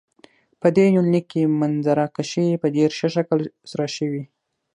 [0.61, 3.39] په دې يونليک کې منظره کشي په ډېر ښه شکل
[3.71, 4.23] سره شوي.